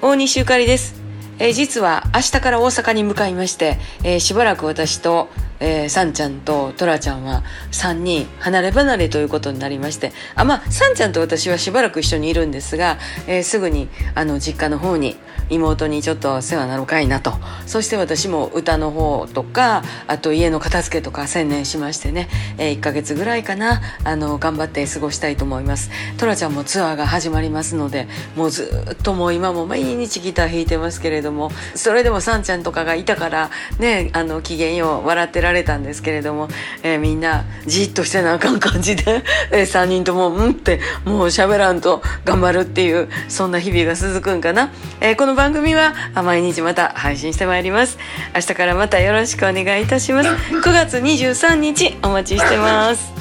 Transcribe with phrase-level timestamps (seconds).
[0.00, 0.97] 大西ゆかりです。
[1.40, 5.28] えー実は明日から大阪に向かいまして、えーしばらく私と、
[5.60, 7.42] えー、さんちゃんとトラちゃんは
[7.72, 15.16] 3人離れ離れということになりまして、あ、まあ、さんちゃんと私はしばらく一緒にいるんですが、えーすぐにあの実家の方に
[15.50, 17.32] 妹にちょっと世話なのかいなと。
[17.66, 25.90] そして私も歌の方とか、あと家の片付けとか専念しましてね、え1ヶ月ぐらいかな、あの、頑張って過ごしたいと思います。
[26.18, 36.48] トラちゃんもツアーが始まりますので、もうずっともう今も毎日ギター弾いてますけれども、それでもさんちゃんとかがいたから、ね、あの、機嫌よう笑ってられたんですけれども、
[36.82, 44.70] えーみんなじっとしてなあかん感じで、 え3人とも、うんって、もう喋らんと頑張るっていう、そんな日々が続くんかな。
[45.00, 47.98] えーこの番組はあ毎日また配信してまいります。
[48.34, 50.28] 明日からまたよろしくお願いいたします。
[50.54, 53.17] 9月23日お待ちしてます。